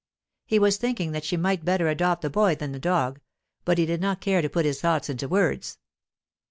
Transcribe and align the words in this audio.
He 0.47 0.57
was 0.57 0.77
thinking 0.77 1.11
that 1.11 1.23
she 1.23 1.37
might 1.37 1.63
better 1.63 1.87
adopt 1.87 2.23
the 2.23 2.31
boy 2.31 2.55
than 2.55 2.71
the 2.71 2.79
dog, 2.79 3.19
but 3.65 3.77
he 3.77 3.85
did 3.85 4.01
not 4.01 4.19
care 4.19 4.41
to 4.41 4.49
put 4.49 4.65
his 4.65 4.81
thoughts 4.81 5.11
into 5.11 5.27
words. 5.27 5.77